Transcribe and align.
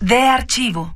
De 0.00 0.18
archivo. 0.18 0.94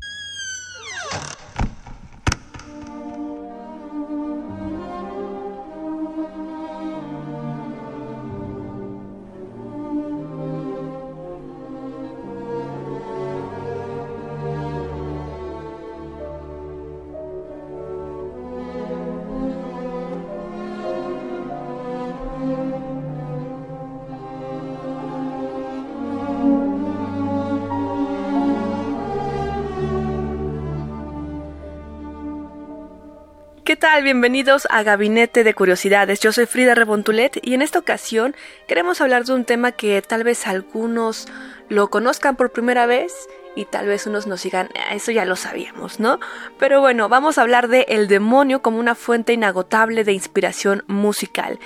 Tal? 33.86 34.02
Bienvenidos 34.02 34.66
a 34.68 34.82
Gabinete 34.82 35.44
de 35.44 35.54
Curiosidades. 35.54 36.18
Yo 36.18 36.32
soy 36.32 36.46
Frida 36.46 36.74
Rebontulet 36.74 37.38
y 37.40 37.54
en 37.54 37.62
esta 37.62 37.78
ocasión 37.78 38.34
queremos 38.66 39.00
hablar 39.00 39.24
de 39.24 39.32
un 39.32 39.44
tema 39.44 39.70
que 39.70 40.02
tal 40.02 40.24
vez 40.24 40.48
algunos 40.48 41.28
lo 41.68 41.88
conozcan 41.88 42.34
por 42.34 42.50
primera 42.50 42.86
vez 42.86 43.28
y 43.54 43.64
tal 43.64 43.86
vez 43.86 44.08
unos 44.08 44.26
nos 44.26 44.40
sigan, 44.40 44.70
"Ah, 44.74 44.96
eso 44.96 45.12
ya 45.12 45.24
lo 45.24 45.36
sabíamos, 45.36 46.00
¿no? 46.00 46.18
Pero 46.58 46.80
bueno, 46.80 47.08
vamos 47.08 47.38
a 47.38 47.42
hablar 47.42 47.68
de 47.68 47.86
el 47.88 48.08
demonio 48.08 48.60
como 48.60 48.80
una 48.80 48.96
fuente 48.96 49.32
inagotable 49.34 50.02
de 50.02 50.14
inspiración 50.14 50.82
musical. 50.88 51.60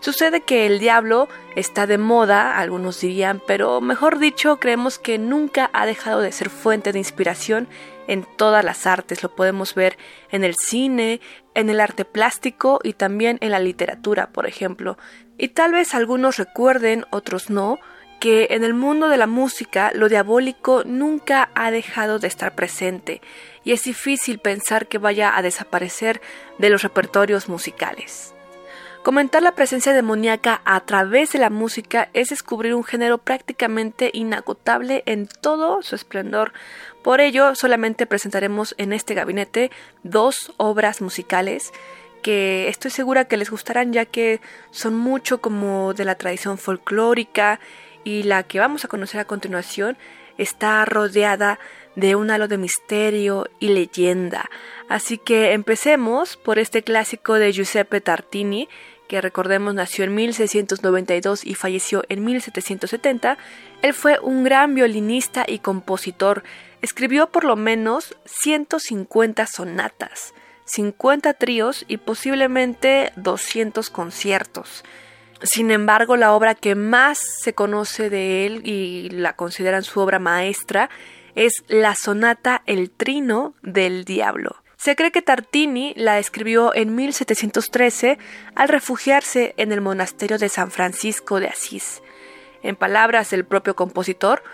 Sucede 0.00 0.40
que 0.40 0.64
el 0.64 0.78
diablo 0.78 1.28
está 1.56 1.86
de 1.86 1.98
moda, 1.98 2.58
algunos 2.58 3.00
dirían, 3.02 3.42
pero 3.46 3.82
mejor 3.82 4.18
dicho, 4.18 4.58
creemos 4.60 4.98
que 4.98 5.18
nunca 5.18 5.68
ha 5.74 5.84
dejado 5.84 6.22
de 6.22 6.32
ser 6.32 6.48
fuente 6.48 6.92
de 6.92 7.00
inspiración 7.00 7.68
en 8.06 8.26
todas 8.36 8.64
las 8.64 8.86
artes. 8.86 9.22
Lo 9.22 9.34
podemos 9.34 9.74
ver 9.74 9.98
en 10.30 10.44
el 10.44 10.54
cine, 10.54 11.20
en 11.56 11.70
el 11.70 11.80
arte 11.80 12.04
plástico 12.04 12.78
y 12.84 12.92
también 12.92 13.38
en 13.40 13.50
la 13.50 13.58
literatura, 13.58 14.28
por 14.28 14.46
ejemplo. 14.46 14.96
Y 15.38 15.48
tal 15.48 15.72
vez 15.72 15.94
algunos 15.94 16.36
recuerden, 16.36 17.04
otros 17.10 17.50
no, 17.50 17.78
que 18.20 18.48
en 18.50 18.62
el 18.62 18.74
mundo 18.74 19.08
de 19.08 19.16
la 19.16 19.26
música 19.26 19.90
lo 19.94 20.08
diabólico 20.08 20.84
nunca 20.84 21.50
ha 21.54 21.70
dejado 21.70 22.18
de 22.18 22.28
estar 22.28 22.54
presente 22.54 23.20
y 23.64 23.72
es 23.72 23.84
difícil 23.84 24.38
pensar 24.38 24.86
que 24.86 24.98
vaya 24.98 25.36
a 25.36 25.42
desaparecer 25.42 26.20
de 26.58 26.70
los 26.70 26.82
repertorios 26.82 27.48
musicales. 27.48 28.35
Comentar 29.06 29.40
la 29.40 29.54
presencia 29.54 29.92
demoníaca 29.92 30.62
a 30.64 30.80
través 30.80 31.30
de 31.30 31.38
la 31.38 31.48
música 31.48 32.08
es 32.12 32.30
descubrir 32.30 32.74
un 32.74 32.82
género 32.82 33.18
prácticamente 33.18 34.10
inagotable 34.12 35.04
en 35.06 35.28
todo 35.28 35.80
su 35.82 35.94
esplendor. 35.94 36.52
Por 37.04 37.20
ello, 37.20 37.54
solamente 37.54 38.06
presentaremos 38.06 38.74
en 38.78 38.92
este 38.92 39.14
gabinete 39.14 39.70
dos 40.02 40.52
obras 40.56 41.02
musicales 41.02 41.72
que 42.20 42.66
estoy 42.66 42.90
segura 42.90 43.26
que 43.26 43.36
les 43.36 43.48
gustarán 43.48 43.92
ya 43.92 44.06
que 44.06 44.40
son 44.72 44.96
mucho 44.96 45.40
como 45.40 45.94
de 45.94 46.04
la 46.04 46.16
tradición 46.16 46.58
folclórica 46.58 47.60
y 48.02 48.24
la 48.24 48.42
que 48.42 48.58
vamos 48.58 48.84
a 48.84 48.88
conocer 48.88 49.20
a 49.20 49.24
continuación 49.24 49.96
está 50.36 50.84
rodeada 50.84 51.60
de 51.94 52.16
un 52.16 52.30
halo 52.30 52.48
de 52.48 52.58
misterio 52.58 53.48
y 53.60 53.68
leyenda. 53.68 54.50
Así 54.88 55.16
que 55.16 55.52
empecemos 55.52 56.36
por 56.36 56.58
este 56.58 56.82
clásico 56.82 57.34
de 57.34 57.52
Giuseppe 57.52 58.00
Tartini, 58.00 58.68
que 59.08 59.20
recordemos 59.20 59.74
nació 59.74 60.04
en 60.04 60.14
1692 60.14 61.44
y 61.44 61.54
falleció 61.54 62.04
en 62.08 62.24
1770. 62.24 63.38
Él 63.82 63.94
fue 63.94 64.18
un 64.20 64.44
gran 64.44 64.74
violinista 64.74 65.44
y 65.46 65.58
compositor. 65.58 66.42
Escribió 66.82 67.30
por 67.30 67.44
lo 67.44 67.56
menos 67.56 68.16
150 68.24 69.46
sonatas, 69.46 70.34
50 70.64 71.34
tríos 71.34 71.84
y 71.88 71.98
posiblemente 71.98 73.12
200 73.16 73.90
conciertos. 73.90 74.84
Sin 75.42 75.70
embargo, 75.70 76.16
la 76.16 76.32
obra 76.32 76.54
que 76.54 76.74
más 76.74 77.18
se 77.18 77.52
conoce 77.52 78.10
de 78.10 78.46
él 78.46 78.62
y 78.64 79.10
la 79.10 79.34
consideran 79.34 79.84
su 79.84 80.00
obra 80.00 80.18
maestra 80.18 80.88
es 81.34 81.62
la 81.68 81.94
sonata 81.94 82.62
El 82.66 82.90
Trino 82.90 83.54
del 83.62 84.04
Diablo. 84.04 84.56
Se 84.86 84.94
cree 84.94 85.10
que 85.10 85.20
Tartini 85.20 85.94
la 85.96 86.20
escribió 86.20 86.72
en 86.72 86.94
1713 86.94 88.18
al 88.54 88.68
refugiarse 88.68 89.52
en 89.56 89.72
el 89.72 89.80
monasterio 89.80 90.38
de 90.38 90.48
San 90.48 90.70
Francisco 90.70 91.40
de 91.40 91.48
Asís. 91.48 92.02
En 92.62 92.76
palabras 92.76 93.30
del 93.30 93.44
propio 93.44 93.74
compositor, 93.74 94.44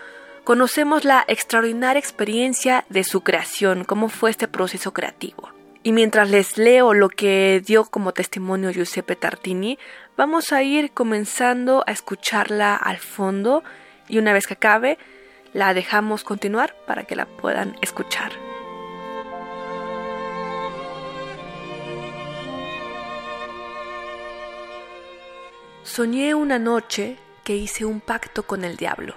conocemos 0.43 1.05
la 1.05 1.23
extraordinaria 1.27 1.99
experiencia 1.99 2.83
de 2.89 3.03
su 3.03 3.21
creación, 3.21 3.83
cómo 3.83 4.09
fue 4.09 4.31
este 4.31 4.47
proceso 4.47 4.91
creativo. 4.91 5.51
Y 5.83 5.91
mientras 5.91 6.31
les 6.31 6.57
leo 6.57 6.95
lo 6.95 7.09
que 7.09 7.61
dio 7.63 7.85
como 7.85 8.11
testimonio 8.11 8.71
Giuseppe 8.71 9.15
Tartini, 9.15 9.77
vamos 10.17 10.51
a 10.51 10.63
ir 10.63 10.93
comenzando 10.93 11.83
a 11.85 11.91
escucharla 11.91 12.75
al 12.75 12.97
fondo 12.97 13.63
y 14.09 14.17
una 14.17 14.33
vez 14.33 14.47
que 14.47 14.55
acabe, 14.55 14.97
la 15.53 15.75
dejamos 15.75 16.23
continuar 16.23 16.75
para 16.87 17.03
que 17.03 17.15
la 17.15 17.27
puedan 17.27 17.77
escuchar. 17.83 18.31
Soñé 25.83 26.33
una 26.33 26.59
noche 26.59 27.17
que 27.43 27.57
hice 27.57 27.83
un 27.83 27.99
pacto 27.99 28.43
con 28.43 28.63
el 28.63 28.77
diablo. 28.77 29.15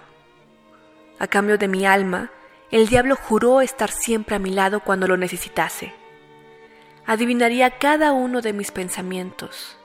A 1.21 1.29
cambio 1.29 1.59
de 1.59 1.69
mi 1.69 1.87
alma, 1.87 2.33
el 2.73 2.89
diablo 2.89 3.15
juró 3.15 3.61
estar 3.61 3.93
siempre 3.93 4.35
a 4.35 4.41
mi 4.41 4.51
lado 4.51 4.81
cuando 4.81 5.07
lo 5.07 5.17
necesitase. 5.17 5.93
Adivinaría 7.07 7.79
cada 7.79 8.13
uno 8.13 8.41
de 8.41 8.53
mis 8.53 8.73
pensamientos. 8.73 9.79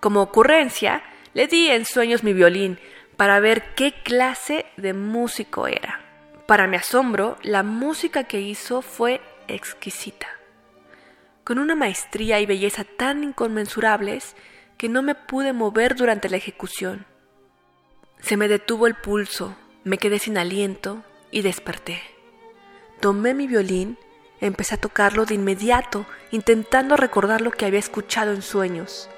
Como 0.00 0.20
ocurrencia, 0.20 1.02
le 1.32 1.46
di 1.46 1.70
en 1.70 1.86
sueños 1.86 2.22
mi 2.22 2.34
violín 2.34 2.78
para 3.16 3.40
ver 3.40 3.74
qué 3.74 3.94
clase 4.02 4.66
de 4.76 4.92
músico 4.92 5.66
era. 5.66 6.02
Para 6.46 6.66
mi 6.66 6.76
asombro, 6.76 7.38
la 7.42 7.62
música 7.62 8.24
que 8.24 8.42
hizo 8.42 8.82
fue 8.82 9.22
exquisita, 9.48 10.28
con 11.42 11.58
una 11.58 11.74
maestría 11.74 12.38
y 12.38 12.44
belleza 12.44 12.84
tan 12.84 13.24
inconmensurables 13.24 14.36
que 14.78 14.88
no 14.88 15.02
me 15.02 15.16
pude 15.16 15.52
mover 15.52 15.96
durante 15.96 16.30
la 16.30 16.36
ejecución. 16.36 17.04
Se 18.20 18.36
me 18.36 18.48
detuvo 18.48 18.86
el 18.86 18.94
pulso, 18.94 19.56
me 19.84 19.98
quedé 19.98 20.20
sin 20.20 20.38
aliento 20.38 21.02
y 21.32 21.42
desperté. 21.42 22.00
Tomé 23.00 23.34
mi 23.34 23.48
violín, 23.48 23.98
empecé 24.40 24.76
a 24.76 24.80
tocarlo 24.80 25.26
de 25.26 25.34
inmediato, 25.34 26.06
intentando 26.30 26.96
recordar 26.96 27.40
lo 27.40 27.50
que 27.50 27.66
había 27.66 27.80
escuchado 27.80 28.32
en 28.32 28.42
sueños. 28.42 29.10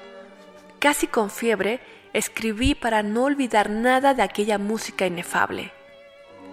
Casi 0.79 1.07
con 1.07 1.29
fiebre, 1.29 1.79
escribí 2.13 2.73
para 2.73 3.03
no 3.03 3.23
olvidar 3.25 3.69
nada 3.69 4.15
de 4.15 4.23
aquella 4.23 4.57
música 4.57 5.05
inefable. 5.05 5.71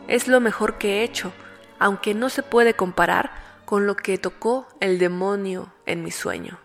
Es 0.07 0.29
lo 0.29 0.41
mejor 0.41 0.77
que 0.77 1.01
he 1.01 1.03
hecho, 1.03 1.33
aunque 1.79 2.15
no 2.15 2.29
se 2.29 2.43
puede 2.43 2.75
comparar 2.75 3.31
con 3.65 3.87
lo 3.87 3.97
que 3.97 4.19
tocó 4.19 4.69
el 4.81 4.99
demonio 4.99 5.73
en 5.87 6.03
mi 6.03 6.11
sueño. 6.11 6.59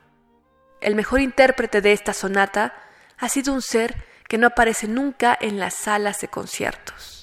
El 0.83 0.95
mejor 0.95 1.21
intérprete 1.21 1.79
de 1.79 1.93
esta 1.93 2.11
sonata 2.11 2.73
ha 3.17 3.29
sido 3.29 3.53
un 3.53 3.61
ser 3.61 4.05
que 4.27 4.37
no 4.37 4.47
aparece 4.47 4.89
nunca 4.89 5.37
en 5.39 5.57
las 5.57 5.75
salas 5.75 6.19
de 6.19 6.27
conciertos. 6.27 7.22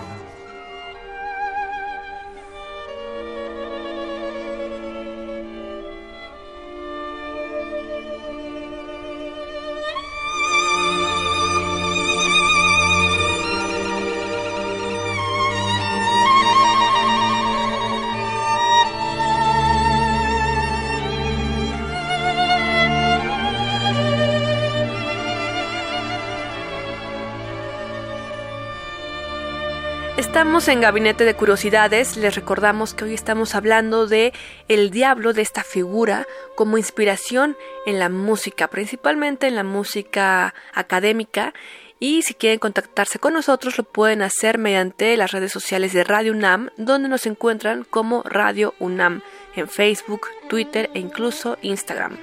Estamos 30.31 30.69
en 30.69 30.79
Gabinete 30.79 31.25
de 31.25 31.33
Curiosidades. 31.33 32.15
Les 32.15 32.33
recordamos 32.33 32.93
que 32.93 33.03
hoy 33.03 33.13
estamos 33.13 33.53
hablando 33.53 34.07
de 34.07 34.31
el 34.69 34.89
diablo, 34.89 35.33
de 35.33 35.41
esta 35.41 35.61
figura, 35.61 36.25
como 36.55 36.77
inspiración 36.77 37.57
en 37.85 37.99
la 37.99 38.07
música, 38.07 38.69
principalmente 38.69 39.47
en 39.47 39.55
la 39.55 39.65
música 39.65 40.53
académica. 40.73 41.53
Y 41.99 42.21
si 42.21 42.33
quieren 42.33 42.59
contactarse 42.59 43.19
con 43.19 43.33
nosotros, 43.33 43.77
lo 43.77 43.83
pueden 43.83 44.21
hacer 44.21 44.57
mediante 44.57 45.17
las 45.17 45.33
redes 45.33 45.51
sociales 45.51 45.91
de 45.91 46.05
Radio 46.05 46.31
UNAM, 46.31 46.69
donde 46.77 47.09
nos 47.09 47.25
encuentran 47.25 47.83
como 47.83 48.23
Radio 48.23 48.73
UNAM, 48.79 49.23
en 49.57 49.67
Facebook, 49.67 50.27
Twitter 50.47 50.89
e 50.93 50.99
incluso 50.99 51.57
Instagram. 51.61 52.15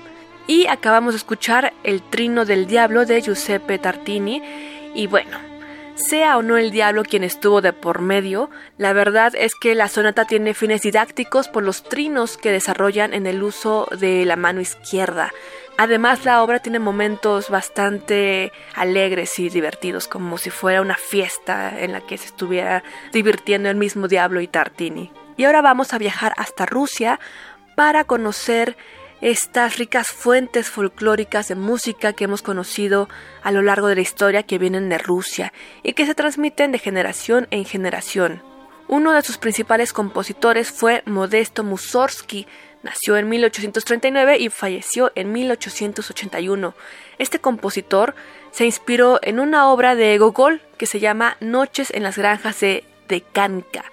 Y 0.46 0.66
acabamos 0.66 1.12
de 1.12 1.19
escuchar 1.19 1.75
El 1.84 2.00
Trino 2.00 2.46
del 2.46 2.66
Diablo 2.66 3.04
de 3.04 3.20
Giuseppe 3.20 3.78
Tartini. 3.78 4.43
Y 4.94 5.08
bueno, 5.08 5.48
sea 5.99 6.39
o 6.39 6.43
no 6.43 6.56
el 6.56 6.71
diablo 6.71 7.03
quien 7.03 7.25
estuvo 7.25 7.61
de 7.61 7.73
por 7.73 8.00
medio, 8.00 8.50
la 8.77 8.93
verdad 8.93 9.33
es 9.35 9.53
que 9.55 9.75
la 9.75 9.89
sonata 9.89 10.25
tiene 10.25 10.55
fines 10.55 10.83
didácticos 10.83 11.49
por 11.49 11.62
los 11.62 11.83
trinos 11.83 12.37
que 12.37 12.53
desarrollan 12.53 13.12
en 13.12 13.27
el 13.27 13.43
uso 13.43 13.89
de 13.99 14.25
la 14.25 14.37
mano 14.37 14.61
izquierda. 14.61 15.33
Además, 15.77 16.25
la 16.25 16.43
obra 16.43 16.59
tiene 16.59 16.81
momentos 16.81 17.50
bastante 17.50 18.53
alegres 18.75 19.39
y 19.39 19.49
divertidos, 19.49 20.09
como 20.09 20.39
si 20.39 20.50
fuera 20.50 20.83
una 20.83 20.97
fiesta 20.97 21.79
en 21.79 21.93
la 21.93 22.00
que 22.00 22.19
se 22.19 22.27
estuviera 22.27 22.83
divirtiendo 23.12 23.69
el 23.69 23.77
mismo 23.77 24.09
diablo 24.09 24.41
y 24.41 24.49
Tartini. 24.49 25.12
Y 25.37 25.45
ahora 25.45 25.62
vamos 25.62 25.93
a 25.93 25.99
viajar 25.99 26.33
hasta 26.37 26.67
Rusia 26.67 27.21
para 27.77 28.03
conocer 28.03 28.77
estas 29.20 29.79
ricas 29.79 30.09
fuentes 30.09 30.69
folclóricas 30.70 31.49
de 31.49 31.55
música 31.55 32.12
que 32.12 32.25
hemos 32.25 32.43
conocido 32.43 33.09
a 33.43 33.50
lo 33.50 33.62
largo 33.62 33.88
de 33.88 33.97
la 33.97 34.00
historia 34.00 34.44
que 34.44 34.59
vienen 34.59 34.88
de 34.88 34.99
Rusia 34.99 35.53
y 35.82 35.94
que 35.94 36.06
se 36.06 36.15
transmiten 36.15 36.73
de 36.73 36.79
generación 36.79 37.49
en 37.50 37.65
generación. 37.65 38.43
Uno 38.87 39.12
de 39.12 39.23
sus 39.23 39.37
principales 39.38 39.93
compositores 39.93 40.70
fue 40.70 41.03
Modesto 41.05 41.65
Mussorgsky, 41.65 42.47
nació 42.82 43.17
en 43.17 43.29
1839 43.29 44.38
y 44.38 44.49
falleció 44.49 45.12
en 45.15 45.32
1881. 45.32 46.75
Este 47.19 47.38
compositor 47.38 48.14
se 48.50 48.64
inspiró 48.64 49.19
en 49.23 49.41
una 49.41 49.69
obra 49.69 49.94
de 49.94 50.17
Gogol 50.17 50.62
que 50.79 50.87
se 50.87 51.00
llama 51.00 51.37
Noches 51.41 51.91
en 51.93 52.03
las 52.03 52.17
granjas 52.17 52.61
de 52.61 52.85
Dekanka 53.09 53.85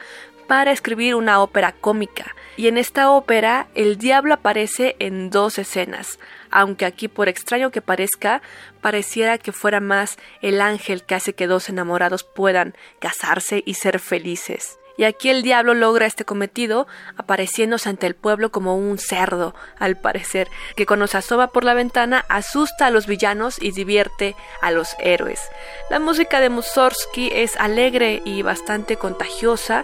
para 0.48 0.72
escribir 0.72 1.16
una 1.16 1.42
ópera 1.42 1.72
cómica 1.72 2.36
y 2.58 2.68
en 2.68 2.78
esta 2.78 3.12
ópera 3.12 3.68
el 3.76 3.98
diablo 3.98 4.34
aparece 4.34 4.96
en 5.00 5.30
dos 5.30 5.58
escenas, 5.58 6.20
aunque 6.52 6.86
aquí 6.86 7.08
por 7.08 7.28
extraño 7.28 7.72
que 7.72 7.82
parezca, 7.82 8.42
pareciera 8.82 9.38
que 9.38 9.52
fuera 9.52 9.80
más 9.80 10.18
el 10.42 10.62
ángel 10.62 11.04
que 11.04 11.16
hace 11.16 11.34
que 11.34 11.48
dos 11.48 11.70
enamorados 11.70 12.24
puedan 12.24 12.76
casarse 13.00 13.64
y 13.66 13.74
ser 13.76 14.00
felices. 14.00 14.78
Y 14.98 15.04
aquí 15.04 15.28
el 15.30 15.44
diablo 15.44 15.74
logra 15.74 16.06
este 16.06 16.24
cometido 16.24 16.88
apareciéndose 17.18 17.90
ante 17.90 18.08
el 18.08 18.16
pueblo 18.16 18.50
como 18.52 18.78
un 18.78 18.98
cerdo, 18.98 19.54
al 19.78 19.98
parecer, 19.98 20.48
que 20.78 20.86
cuando 20.86 21.08
se 21.08 21.18
asoma 21.18 21.48
por 21.48 21.66
la 21.66 21.74
ventana 21.74 22.24
asusta 22.30 22.86
a 22.86 22.92
los 22.92 23.06
villanos 23.06 23.62
y 23.62 23.72
divierte 23.72 24.38
a 24.62 24.72
los 24.72 24.96
héroes. 25.00 25.42
La 25.90 26.00
música 26.00 26.40
de 26.40 26.48
Mussorgsky 26.48 27.30
es 27.34 27.58
alegre 27.58 28.22
y 28.24 28.42
bastante 28.42 28.96
contagiosa 28.96 29.84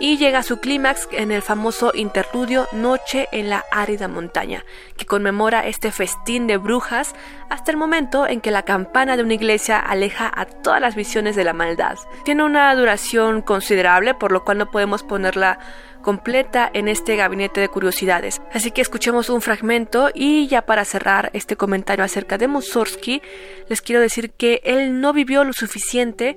y 0.00 0.16
llega 0.16 0.40
a 0.40 0.42
su 0.42 0.60
clímax 0.60 1.08
en 1.12 1.32
el 1.32 1.42
famoso 1.42 1.92
interludio 1.94 2.66
Noche 2.72 3.28
en 3.32 3.50
la 3.50 3.64
árida 3.70 4.08
montaña, 4.08 4.64
que 4.96 5.06
conmemora 5.06 5.66
este 5.66 5.90
festín 5.90 6.46
de 6.46 6.56
brujas 6.56 7.14
hasta 7.48 7.70
el 7.70 7.76
momento 7.76 8.26
en 8.26 8.40
que 8.40 8.50
la 8.50 8.64
campana 8.64 9.16
de 9.16 9.22
una 9.22 9.34
iglesia 9.34 9.78
aleja 9.78 10.30
a 10.34 10.44
todas 10.44 10.80
las 10.80 10.94
visiones 10.94 11.36
de 11.36 11.44
la 11.44 11.52
maldad. 11.52 11.98
Tiene 12.24 12.44
una 12.44 12.74
duración 12.74 13.42
considerable, 13.42 14.14
por 14.14 14.32
lo 14.32 14.44
cual 14.44 14.58
no 14.58 14.70
podemos 14.70 15.02
ponerla 15.02 15.58
completa 16.02 16.70
en 16.72 16.88
este 16.88 17.16
gabinete 17.16 17.60
de 17.60 17.68
curiosidades. 17.68 18.40
Así 18.52 18.70
que 18.70 18.80
escuchemos 18.80 19.28
un 19.30 19.42
fragmento 19.42 20.10
y 20.14 20.46
ya 20.46 20.62
para 20.62 20.84
cerrar 20.84 21.30
este 21.32 21.56
comentario 21.56 22.04
acerca 22.04 22.38
de 22.38 22.48
Mussorgsky, 22.48 23.20
les 23.68 23.82
quiero 23.82 24.00
decir 24.00 24.30
que 24.30 24.60
él 24.64 25.00
no 25.00 25.12
vivió 25.12 25.44
lo 25.44 25.52
suficiente 25.52 26.36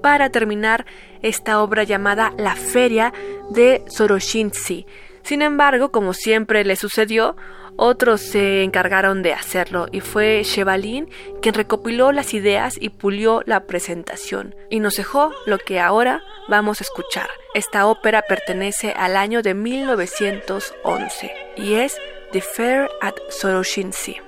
para 0.00 0.30
terminar 0.30 0.86
esta 1.22 1.62
obra 1.62 1.84
llamada 1.84 2.32
La 2.36 2.54
Feria 2.54 3.12
de 3.50 3.84
Soroshinsky. 3.88 4.86
Sin 5.22 5.42
embargo, 5.42 5.90
como 5.90 6.14
siempre 6.14 6.64
le 6.64 6.76
sucedió, 6.76 7.36
otros 7.76 8.20
se 8.20 8.62
encargaron 8.62 9.22
de 9.22 9.32
hacerlo 9.32 9.86
y 9.90 10.00
fue 10.00 10.42
Chevalin 10.44 11.08
quien 11.40 11.54
recopiló 11.54 12.12
las 12.12 12.34
ideas 12.34 12.74
y 12.78 12.90
pulió 12.90 13.42
la 13.46 13.64
presentación 13.64 14.54
y 14.68 14.80
nos 14.80 14.96
dejó 14.96 15.32
lo 15.46 15.56
que 15.58 15.80
ahora 15.80 16.22
vamos 16.48 16.80
a 16.80 16.84
escuchar. 16.84 17.30
Esta 17.54 17.86
ópera 17.86 18.22
pertenece 18.22 18.92
al 18.92 19.16
año 19.16 19.40
de 19.42 19.54
1911 19.54 21.32
y 21.56 21.74
es 21.74 21.96
The 22.32 22.42
Fair 22.42 22.90
at 23.00 23.14
Soroshinsky. 23.30 24.20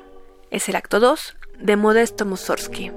Es 0.51 0.69
el 0.69 0.77
acto 0.77 1.01
2 1.01 1.37
de 1.59 1.77
Modesto 1.77 2.25
Mussorgsky. 2.25 2.91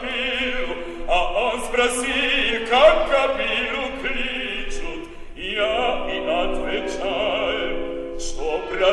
кобылу, 0.00 0.76
а 1.06 1.52
он 1.52 1.60
спросил, 1.64 2.66
как 2.70 3.10
кобылу 3.10 3.86
кличут. 4.00 5.08
Я 5.36 6.06
и 6.10 6.18
отвечаю, 6.40 7.70
что 8.18 8.58
про 8.70 8.90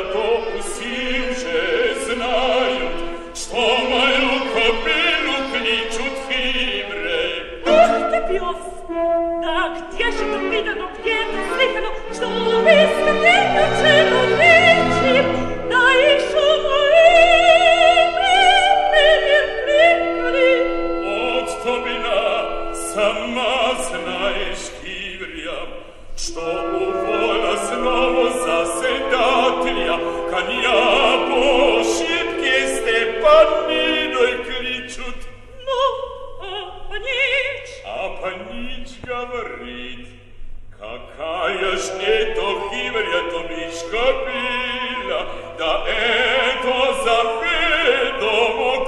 била, 44.25 45.27
да 45.57 45.86
это 45.88 46.93
за 47.03 47.17
ведомо 47.41 48.86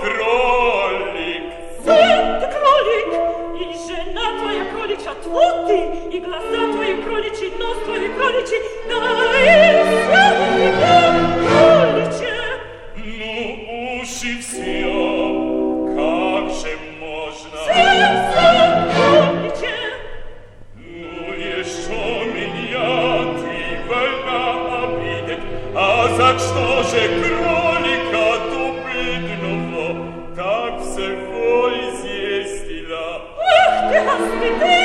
твоя 5.10 5.10
кроличья 5.10 5.14
твоты, 5.24 5.80
и 6.12 6.20
глаза 6.20 6.72
твои 6.74 7.02
кроличьи, 7.02 7.52
нос 7.58 7.78
твой 7.86 8.10
кроличий, 8.10 8.62
да 8.88 8.96
и 9.40 9.82
все 9.92 10.26
кроличье. 11.48 12.40
Ну 12.98 14.02
уж 14.02 14.14
и 14.24 14.42
все, 14.42 14.94
как 15.96 16.46
же 16.54 16.72
можно? 17.00 17.58
Все 17.64 17.90
кроличье. 18.94 19.80
Ну 20.76 21.34
еще 21.34 22.02
меня 22.32 22.90
ты 23.40 23.56
вольна 23.88 24.42
обидеть, 24.84 25.44
а 25.76 25.78
за 26.16 26.30
что 26.40 26.66
же 26.84 27.02
кролика 27.22 28.28
тупидного 28.52 29.86
так 30.36 30.74
всего 30.82 31.54
изъестила? 31.70 33.06
Ах 33.38 33.92
ты, 33.92 33.98
Господи, 34.04 34.79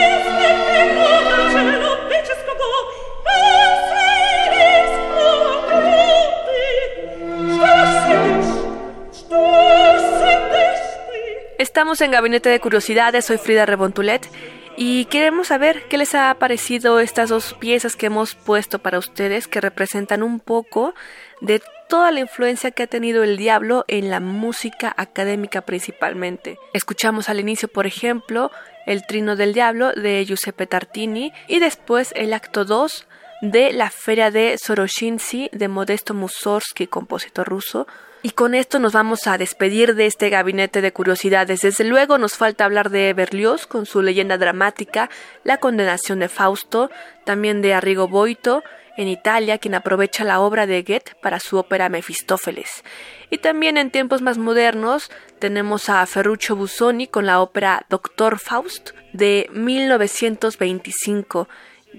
Estamos 11.76 12.00
en 12.00 12.12
Gabinete 12.12 12.48
de 12.48 12.62
Curiosidades, 12.62 13.26
soy 13.26 13.38
Frida 13.38 13.66
Rebontulet 13.66 14.30
y 14.78 15.04
queremos 15.08 15.48
saber 15.48 15.84
qué 15.90 15.98
les 15.98 16.16
ha 16.16 16.34
parecido 16.36 17.02
estas 17.02 17.28
dos 17.28 17.54
piezas 17.54 17.98
que 17.98 18.06
hemos 18.06 18.34
puesto 18.34 18.80
para 18.80 18.98
ustedes 18.98 19.50
que 19.50 19.60
representan 19.60 20.24
un 20.24 20.40
poco 20.40 20.96
de 21.42 21.62
toda 21.90 22.14
la 22.14 22.22
influencia 22.22 22.72
que 22.72 22.84
ha 22.84 22.88
tenido 22.88 23.26
el 23.26 23.36
diablo 23.36 23.84
en 23.90 24.10
la 24.10 24.22
música 24.22 24.94
académica 24.96 25.64
principalmente. 25.64 26.58
Escuchamos 26.72 27.28
al 27.28 27.42
inicio, 27.42 27.68
por 27.68 27.86
ejemplo, 27.86 28.52
el 28.86 29.06
Trino 29.06 29.36
del 29.36 29.54
Diablo 29.54 29.92
de 29.92 30.24
Giuseppe 30.24 30.68
Tartini 30.68 31.34
y 31.50 31.60
después 31.60 32.14
el 32.16 32.34
acto 32.34 32.64
2 32.64 33.06
de 33.42 33.74
la 33.74 33.90
Feria 33.90 34.32
de 34.32 34.58
Soroshinsky 34.58 35.50
de 35.52 35.68
Modesto 35.68 36.14
Mussorgsky, 36.14 36.88
compositor 36.88 37.50
ruso. 37.50 37.86
Y 38.26 38.32
con 38.32 38.56
esto 38.56 38.80
nos 38.80 38.94
vamos 38.94 39.28
a 39.28 39.38
despedir 39.38 39.94
de 39.94 40.08
este 40.08 40.32
gabinete 40.32 40.82
de 40.82 40.92
curiosidades. 40.92 41.62
Desde 41.62 41.84
luego 41.84 42.18
nos 42.18 42.38
falta 42.38 42.66
hablar 42.66 42.90
de 42.90 43.14
Berlioz 43.14 43.68
con 43.68 43.86
su 43.86 44.02
leyenda 44.02 44.40
dramática, 44.40 45.12
La 45.44 45.58
condenación 45.58 46.22
de 46.22 46.28
Fausto, 46.28 46.90
también 47.24 47.62
de 47.62 47.76
Arrigo 47.76 48.08
Boito 48.08 48.64
en 48.98 49.10
Italia, 49.10 49.60
quien 49.60 49.76
aprovecha 49.76 50.24
la 50.24 50.40
obra 50.40 50.66
de 50.66 50.82
Goethe 50.82 51.14
para 51.22 51.40
su 51.40 51.58
ópera 51.58 51.88
Mefistófeles. 51.88 52.84
Y 53.30 53.38
también 53.38 53.78
en 53.78 53.92
tiempos 53.92 54.24
más 54.24 54.40
modernos 54.40 55.12
tenemos 55.38 55.88
a 55.90 56.04
Ferruccio 56.08 56.56
Busoni 56.56 57.06
con 57.06 57.28
la 57.28 57.40
ópera 57.42 57.86
Doctor 57.92 58.40
Faust 58.40 58.94
de 59.14 59.48
1925. 59.54 61.48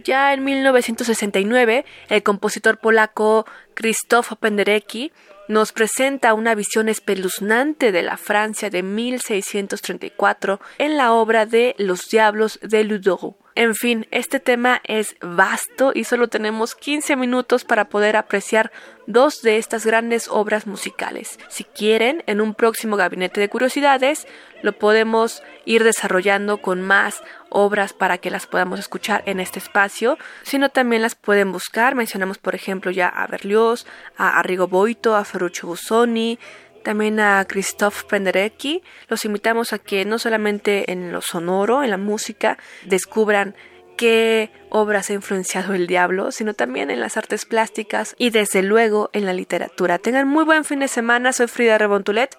Ya 0.02 0.34
en 0.34 0.42
1969, 0.42 1.84
el 2.08 2.22
compositor 2.24 2.78
polaco 2.78 3.46
Krzysztof 3.74 4.32
Penderecki 4.40 5.12
nos 5.48 5.72
presenta 5.72 6.34
una 6.34 6.54
visión 6.54 6.88
espeluznante 6.88 7.92
de 7.92 8.02
la 8.02 8.16
Francia 8.16 8.70
de 8.70 8.82
1634 8.82 10.60
en 10.78 10.96
la 10.96 11.12
obra 11.12 11.46
de 11.46 11.74
Los 11.78 12.08
Diablos 12.10 12.58
de 12.62 12.84
Ludo. 12.84 13.36
En 13.56 13.74
fin, 13.74 14.06
este 14.10 14.38
tema 14.38 14.82
es 14.84 15.16
vasto 15.22 15.92
y 15.94 16.04
solo 16.04 16.28
tenemos 16.28 16.74
15 16.74 17.16
minutos 17.16 17.64
para 17.64 17.88
poder 17.88 18.14
apreciar 18.16 18.70
dos 19.06 19.40
de 19.40 19.56
estas 19.56 19.86
grandes 19.86 20.28
obras 20.28 20.66
musicales. 20.66 21.38
Si 21.48 21.64
quieren, 21.64 22.22
en 22.26 22.42
un 22.42 22.54
próximo 22.54 22.98
gabinete 22.98 23.40
de 23.40 23.48
curiosidades, 23.48 24.26
lo 24.60 24.76
podemos 24.76 25.42
ir 25.64 25.84
desarrollando 25.84 26.58
con 26.58 26.82
más 26.82 27.22
obras 27.48 27.94
para 27.94 28.18
que 28.18 28.30
las 28.30 28.46
podamos 28.46 28.78
escuchar 28.78 29.22
en 29.24 29.40
este 29.40 29.58
espacio, 29.58 30.18
sino 30.42 30.68
también 30.68 31.00
las 31.00 31.14
pueden 31.14 31.50
buscar. 31.50 31.94
Mencionamos, 31.94 32.36
por 32.36 32.54
ejemplo, 32.54 32.90
ya 32.90 33.08
a 33.08 33.26
Berlioz, 33.26 33.86
a 34.18 34.38
Arrigo 34.38 34.68
Boito, 34.68 35.16
a 35.16 35.24
Ferruccio 35.24 35.66
Busoni, 35.66 36.38
también 36.86 37.18
a 37.18 37.44
Christoph 37.48 38.04
Penderecki. 38.04 38.80
Los 39.08 39.24
invitamos 39.24 39.72
a 39.72 39.80
que 39.80 40.04
no 40.04 40.20
solamente 40.20 40.92
en 40.92 41.10
lo 41.10 41.20
sonoro, 41.20 41.82
en 41.82 41.90
la 41.90 41.96
música, 41.96 42.58
descubran 42.84 43.56
qué 43.96 44.52
obras 44.70 45.10
ha 45.10 45.14
influenciado 45.14 45.74
el 45.74 45.88
diablo, 45.88 46.30
sino 46.30 46.54
también 46.54 46.92
en 46.92 47.00
las 47.00 47.16
artes 47.16 47.44
plásticas 47.44 48.14
y 48.18 48.30
desde 48.30 48.62
luego 48.62 49.10
en 49.12 49.26
la 49.26 49.32
literatura. 49.32 49.98
Tengan 49.98 50.28
muy 50.28 50.44
buen 50.44 50.64
fin 50.64 50.78
de 50.78 50.86
semana, 50.86 51.32
soy 51.32 51.48
Frida 51.48 51.76
Rebontulet. 51.76 52.38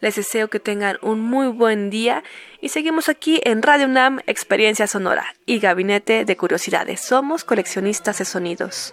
Les 0.00 0.16
deseo 0.16 0.48
que 0.48 0.58
tengan 0.58 0.98
un 1.00 1.20
muy 1.20 1.46
buen 1.46 1.88
día 1.88 2.24
y 2.60 2.70
seguimos 2.70 3.08
aquí 3.08 3.40
en 3.44 3.62
Radio 3.62 3.86
UNAM 3.86 4.22
Experiencia 4.26 4.88
Sonora 4.88 5.36
y 5.46 5.60
Gabinete 5.60 6.24
de 6.24 6.36
Curiosidades. 6.36 7.00
Somos 7.00 7.44
coleccionistas 7.44 8.18
de 8.18 8.24
sonidos. 8.24 8.92